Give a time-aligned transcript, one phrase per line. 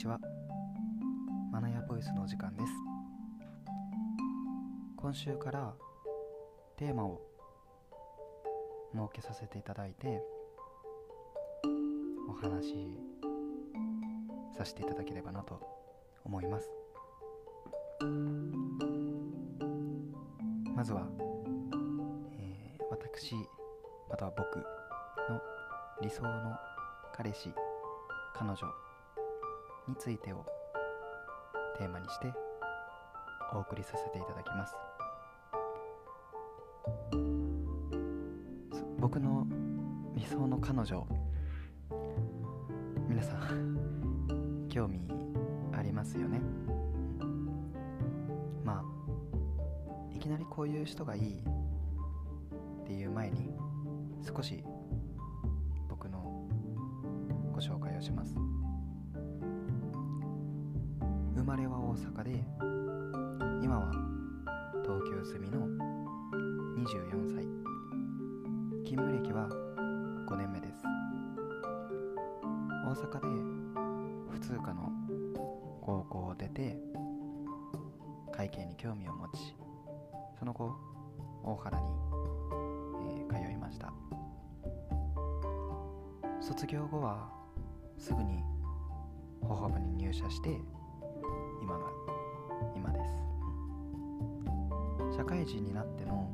[0.00, 0.18] ちは。
[1.52, 2.72] マナヤボイスのお時間です。
[4.96, 5.74] 今週から
[6.78, 7.20] テーマを
[8.94, 10.22] 設けさせていただいて
[12.26, 12.98] お話し
[14.56, 15.60] させていただければなと
[16.24, 16.70] 思います。
[20.74, 21.06] まずは、
[22.38, 23.34] えー私
[24.08, 24.56] または僕
[25.28, 25.38] の
[26.00, 26.56] 理想の
[27.14, 27.52] 彼氏
[28.34, 28.89] 彼女
[29.88, 30.44] についてを
[31.78, 32.32] テーマにして
[33.52, 34.74] お送りさせていただきます。
[38.98, 39.46] 僕の
[40.14, 41.06] 理想の彼女
[43.08, 45.08] 皆さん興味
[45.72, 46.40] ありますよね？
[48.62, 53.50] まあいきなりこういう人がいいっていう前に
[54.22, 54.62] 少し
[55.88, 56.46] 僕の
[57.52, 58.36] ご紹介をします。
[61.50, 62.30] まれは大阪で
[63.60, 63.90] 今は
[64.84, 65.66] 東京住みの
[66.78, 67.44] 24歳。
[68.84, 69.48] 勤務歴は
[70.28, 70.84] 5年目です。
[72.86, 73.26] 大阪で
[74.30, 74.92] 普通科の
[75.82, 76.78] 高校を出て
[78.30, 79.56] 会計に興味を持ち
[80.38, 80.76] その後
[81.42, 81.86] 大原に、
[83.18, 83.92] えー通いました。
[86.40, 87.28] 卒業後は
[87.98, 88.44] すぐに
[89.42, 90.60] 歩幅に入社して
[95.20, 96.30] 社会人になっての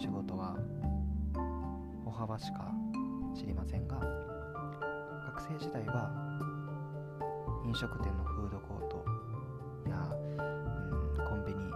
[0.00, 0.56] 仕事は
[2.04, 2.72] 歩幅しか
[3.34, 3.96] 知りませんが
[5.34, 6.08] 学生時代は
[7.66, 9.04] 飲食店のフードコート
[9.90, 11.68] や、うん、コンビニ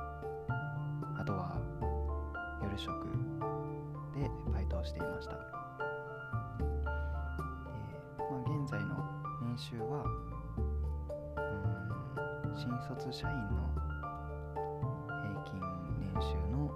[1.19, 1.59] あとは
[2.63, 2.93] 夜食
[4.15, 5.37] でバイトをしていました、え
[8.21, 9.05] まあ、現在の
[9.43, 10.05] 年収は
[11.37, 13.82] うん新卒社員の
[16.23, 16.71] 収の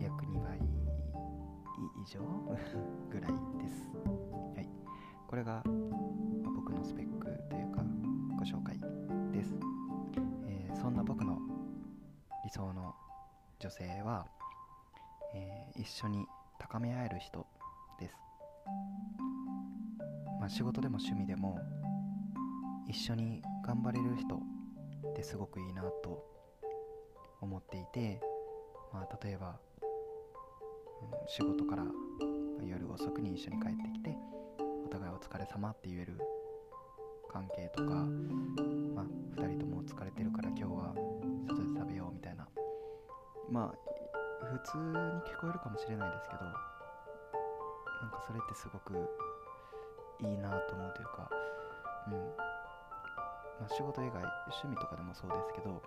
[0.00, 0.58] 約2倍
[2.02, 2.20] 以上
[3.10, 3.90] ぐらいです。
[4.54, 4.68] はい、
[5.28, 5.62] これが
[6.54, 7.82] 僕のスペックというか
[8.36, 8.78] ご紹介
[9.32, 9.54] です。
[10.46, 11.38] えーそんな僕の
[12.44, 12.94] 理想の
[13.60, 14.26] 女性は、
[15.34, 16.26] えー一緒に
[16.58, 17.46] 高め合える人
[17.98, 18.16] です。
[20.40, 21.58] まあ、仕事でも趣味でも
[22.88, 24.36] 一緒に頑張れる人
[25.10, 26.31] ってすごくいいなと
[27.42, 28.20] 思っていて、
[28.92, 31.84] まあ、例えば、うん仕事から
[32.64, 34.16] 夜遅くに一緒に帰ってきて
[34.86, 36.16] お互いお疲れ様って言える
[37.32, 37.90] 関係とか、
[38.94, 39.04] まあ、
[39.34, 40.94] 2人とも疲れてるから今日は
[41.48, 42.46] 外で食べようみたいな
[43.50, 44.94] まあ普通に
[45.26, 48.94] 聞こえるかもしれないですけどなんかそれってすごく
[50.22, 51.30] いいなと思うというか、
[52.06, 52.12] うん。
[52.14, 55.82] まあ、仕事以外趣味とかでもそうですけど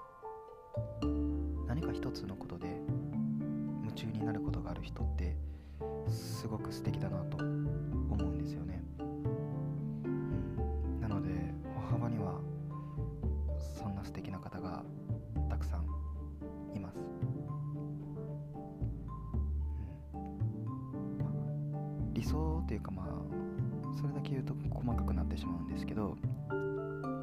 [1.67, 2.67] 何か一つのことで
[3.81, 5.35] 夢中になることがある人って
[6.09, 9.03] すごく素敵だなと思うんですよね、う
[10.07, 11.29] ん、なので
[11.75, 12.39] 歩幅には
[13.79, 14.83] そんな素敵な方が
[15.49, 15.85] たくさん
[16.75, 16.97] います、
[20.13, 21.17] うん。
[21.19, 21.31] まあ
[22.13, 23.05] 理想というかまあ
[23.97, 26.17] それだけ言うと細かくなってしまうんですけど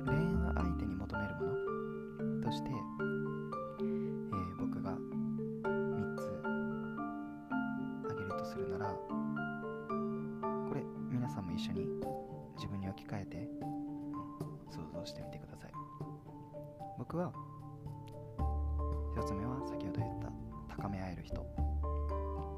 [0.07, 0.23] 恋愛
[0.55, 2.71] 相手に求めるものとして、
[11.62, 11.87] 一緒に
[12.56, 13.73] 自分に置き換えて、うん
[14.69, 15.73] 想像してみてください。
[16.99, 17.31] 僕は
[19.15, 20.23] 1つ目は先ほど言っ
[20.69, 21.47] た高め合える人、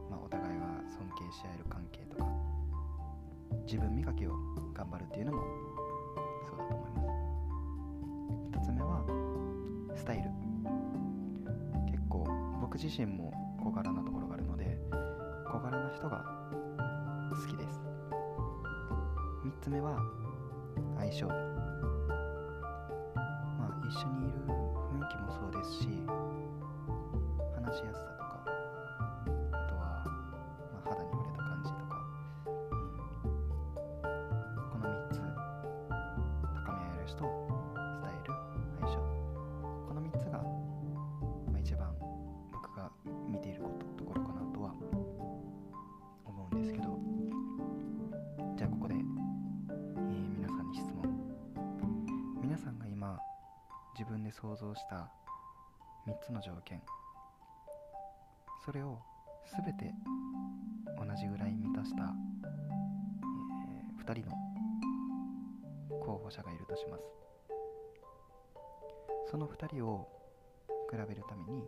[0.09, 2.27] まあ、お互いが尊敬し合える関係とか
[3.67, 4.31] 自分磨きを
[4.73, 5.43] 頑張るっていうのも
[6.49, 7.03] そうだと思いま
[8.55, 8.59] す。
[8.59, 9.05] 2つ目は
[9.95, 10.31] スタイル。
[11.91, 12.27] 結構
[12.63, 14.79] 僕自身も小柄なところがあるので
[15.53, 16.25] 小柄な人が
[19.65, 19.99] つ目は
[20.99, 21.27] 相性。
[21.27, 21.35] ま
[23.65, 25.89] あ一緒にいる雰囲気もそうですし
[27.55, 28.14] 話しやすさ。
[53.97, 55.09] 自分で想像した
[56.09, 56.83] 3つの条件。
[58.65, 58.99] それを
[59.65, 59.95] 全て
[60.99, 62.13] 同じぐらい満たした、
[63.69, 64.37] え2人の
[66.05, 67.05] 候補者がいるとします。
[69.31, 70.09] その2人を
[70.91, 71.65] 比べるために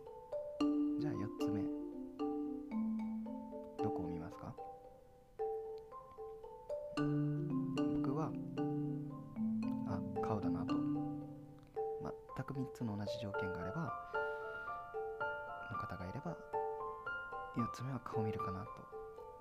[12.47, 13.93] く3つの同じ条件があれば
[15.69, 16.31] の方がいれば
[17.57, 18.69] 4つ目は顔見るかなと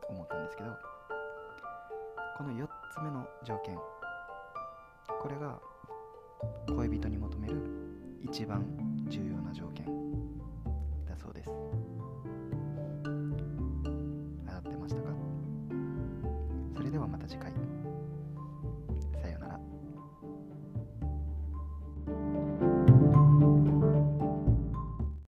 [0.09, 0.71] 思ったんですけど
[2.37, 3.79] この4つ目の条件
[5.23, 5.61] これが
[6.75, 7.55] 恋人に求める
[8.23, 8.65] 一番
[9.09, 9.87] 重要な条件
[11.09, 11.51] だそうです。
[11.51, 11.55] 合
[14.59, 15.09] ってましたか？
[16.77, 17.66] それではまた次回。